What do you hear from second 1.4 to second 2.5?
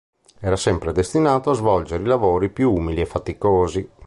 a svolgere i lavori